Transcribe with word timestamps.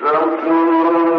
سكون 0.00 1.17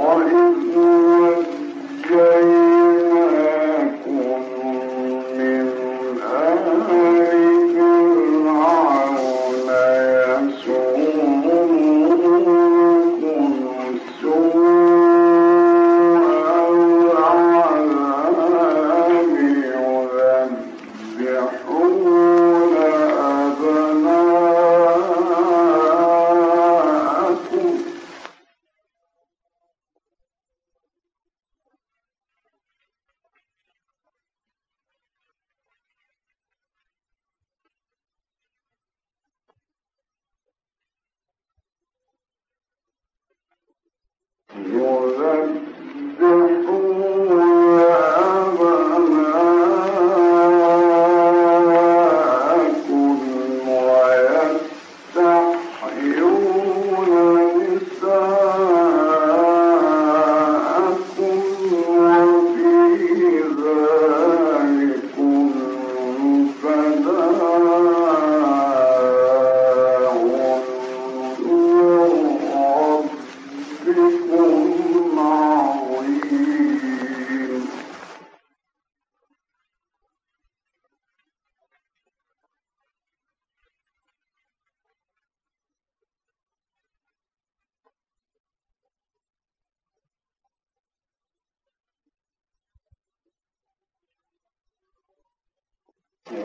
Olha. 0.00 0.97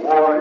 War 0.04 0.33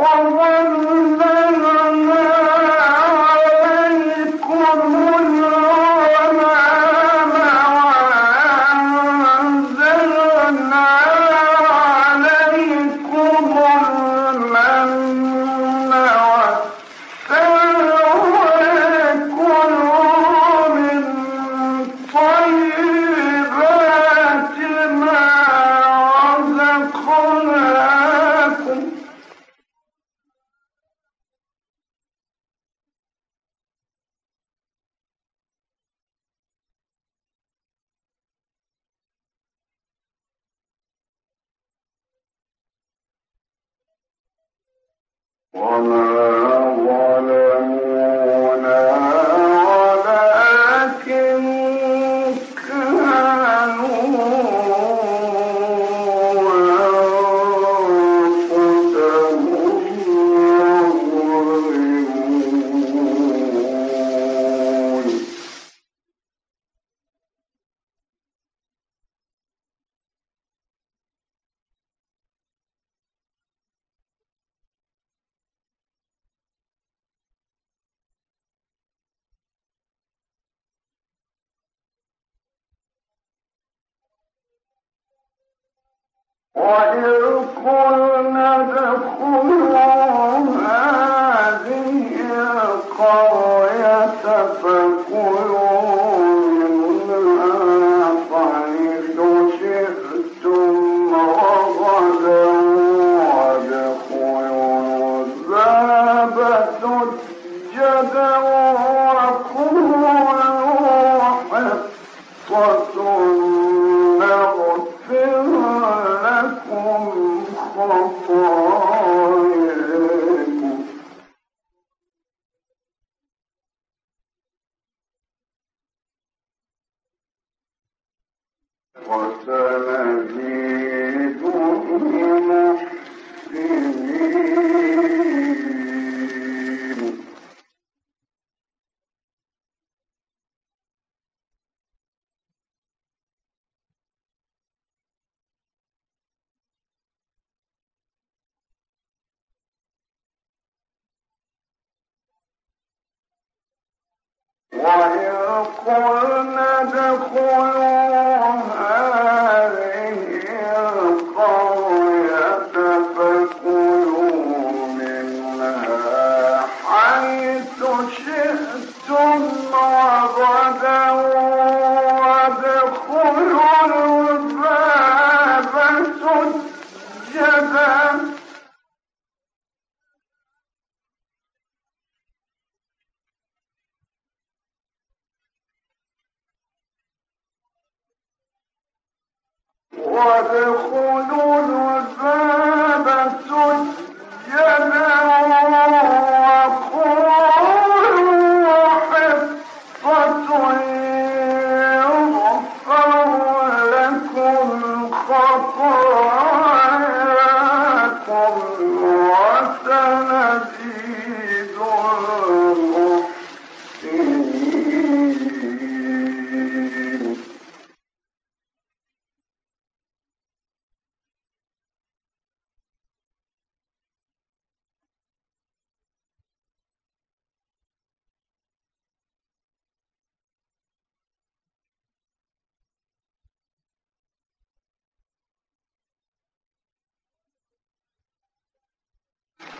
Allah 0.00 0.59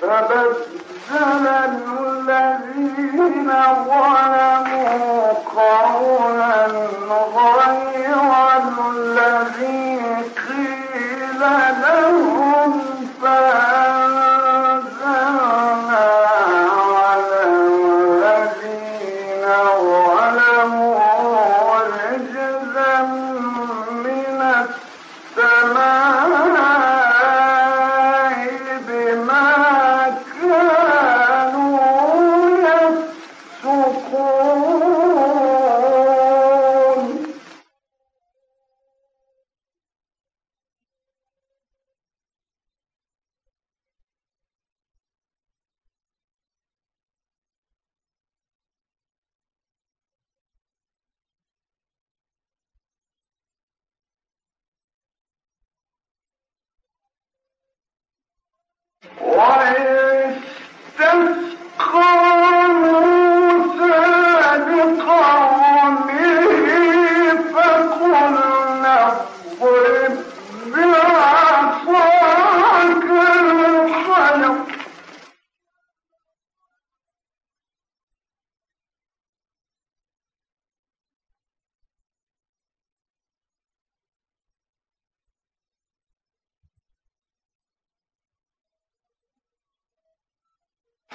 فبدل 0.01 0.55
الذين 2.01 3.51
ظلموا 3.87 5.33
قولا 5.57 6.67
غير 7.37 8.19
الذي 8.91 10.01
قيل 10.49 11.41
لهم. 11.83 12.60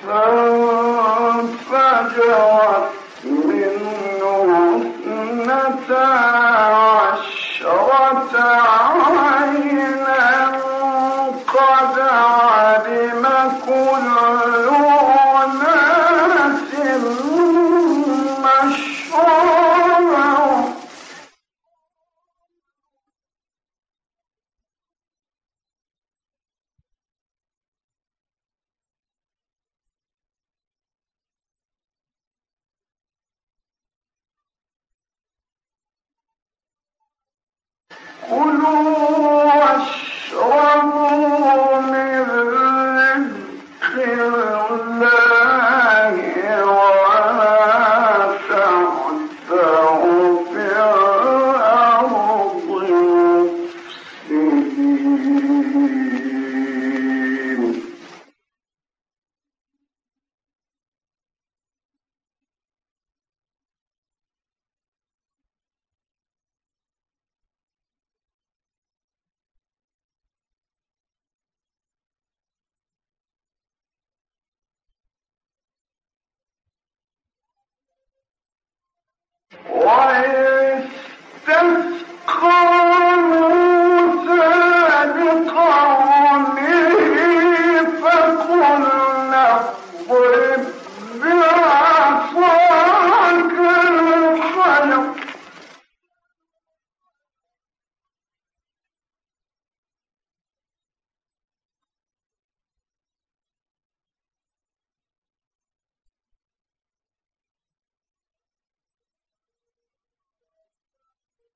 Oh. 0.08 0.45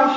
ذلك 0.00 0.10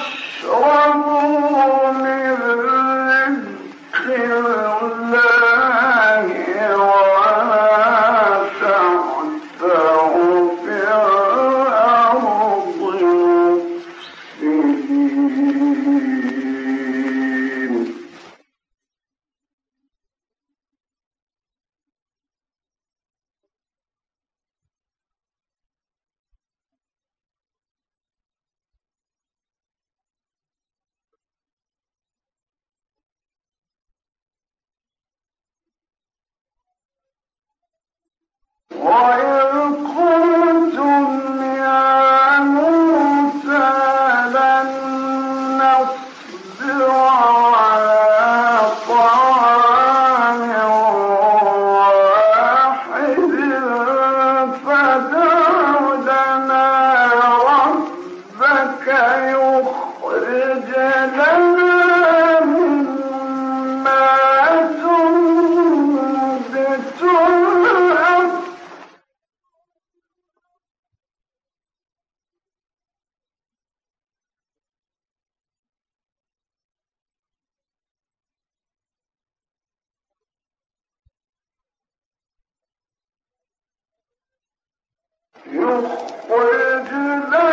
بأنهم 85.45 87.21
كانوا 87.31 87.52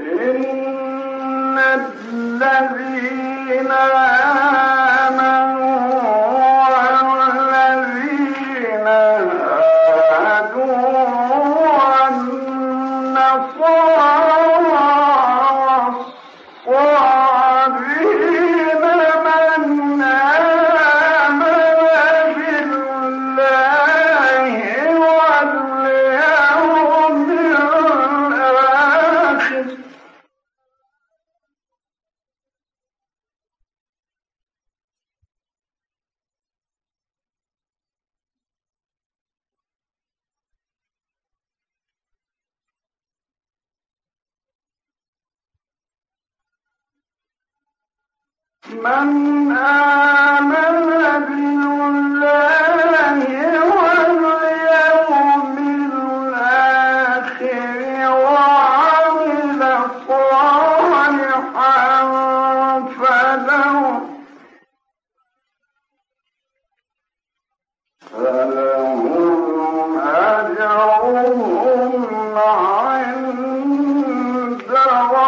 إن 0.00 1.58
الذين 2.42 3.72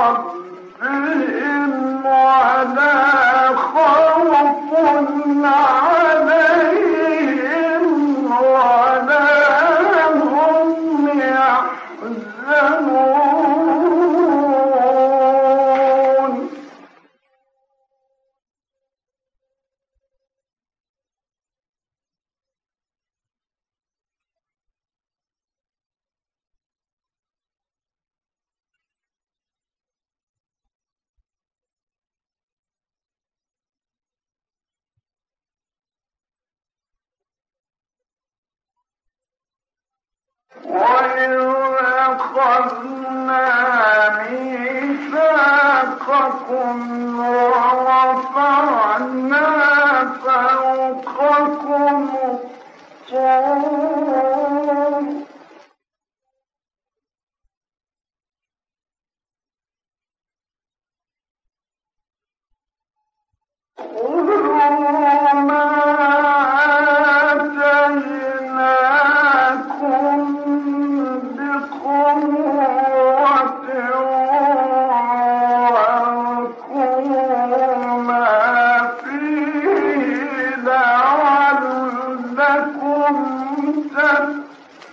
وإذ 0.04 0.43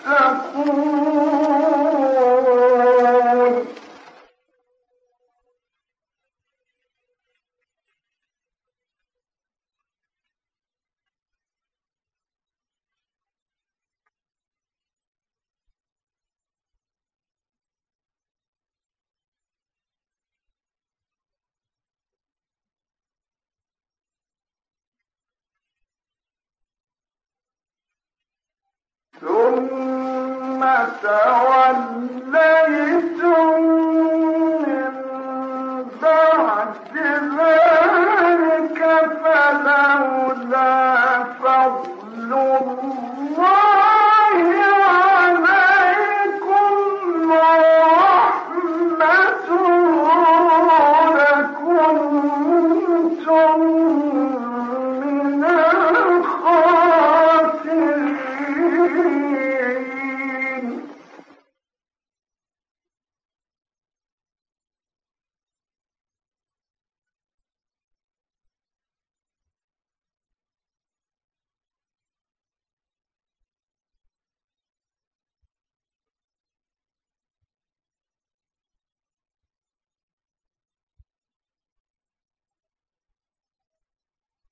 تتقون. 0.03 1.70
ولقد 29.51 31.05
علمتم 31.05 32.20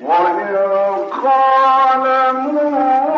وإن 0.00 0.56
قال 1.22 2.34
موسى 2.36 3.11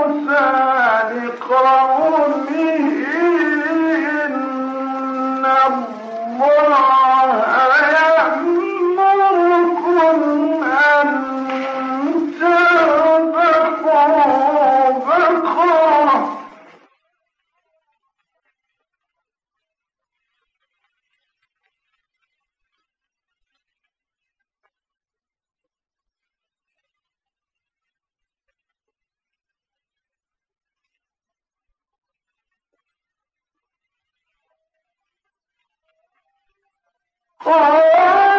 Oh! 37.46 38.33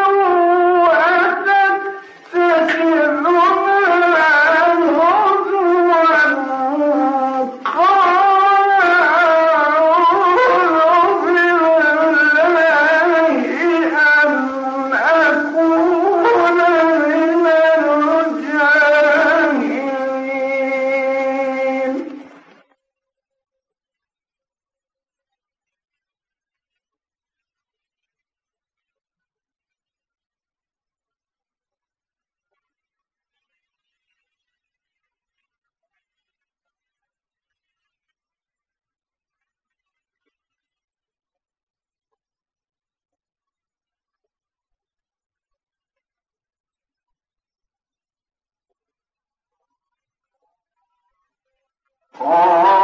Oh. 52.17 52.74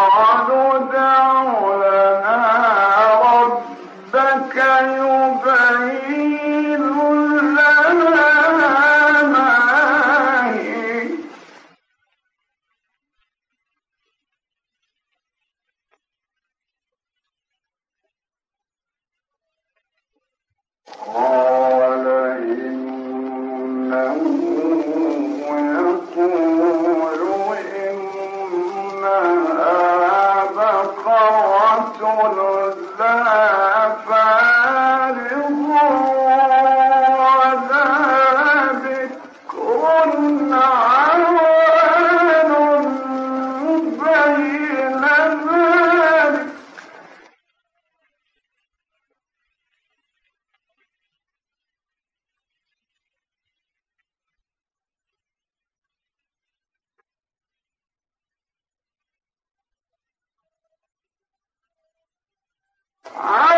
Ah! 63.15 63.50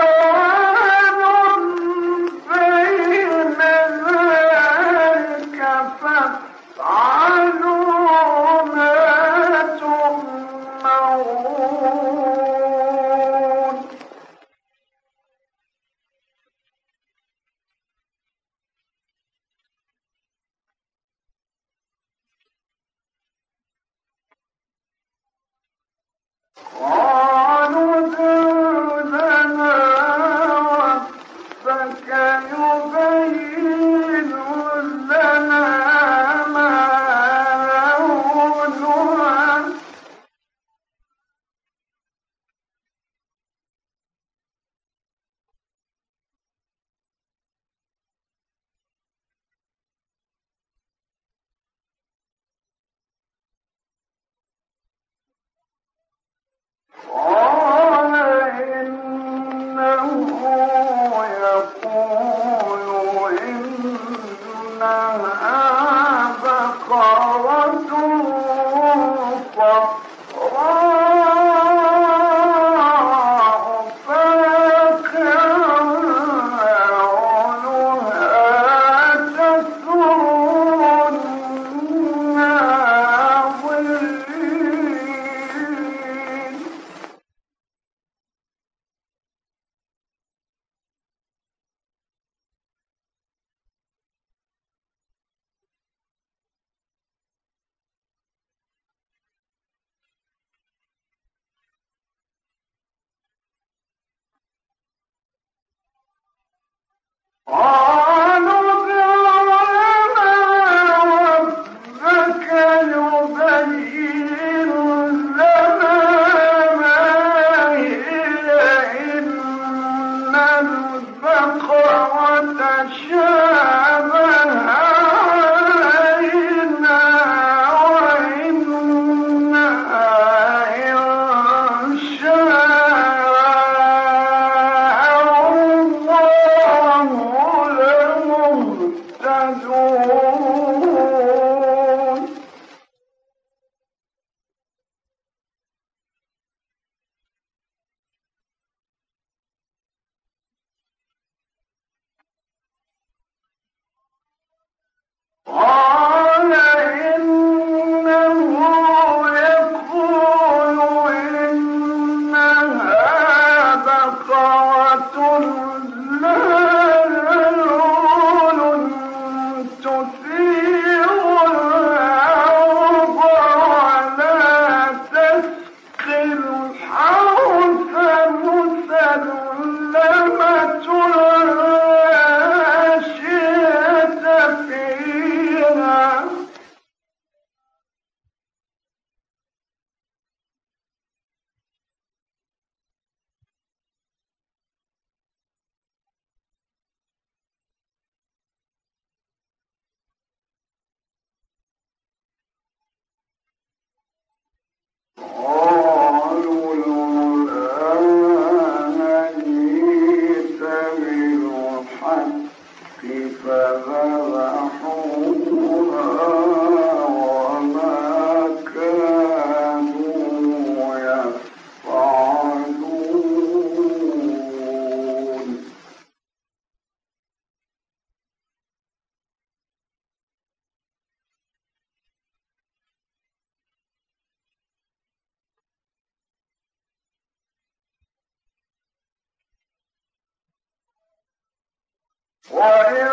وإن 242.51 243.07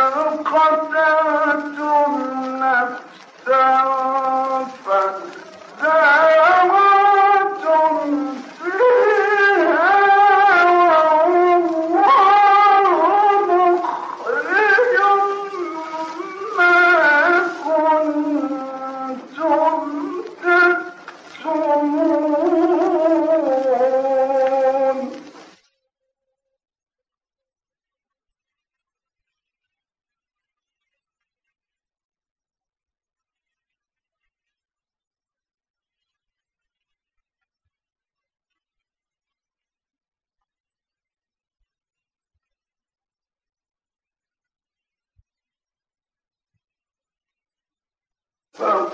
قتلتم 0.44 2.10
نفسا 2.62 4.19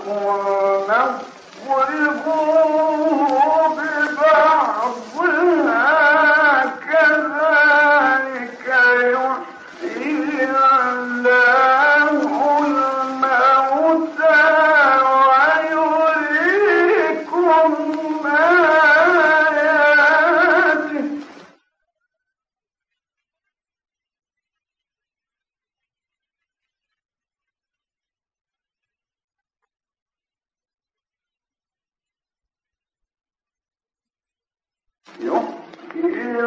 more 0.06 0.55
يحيي 35.20 36.42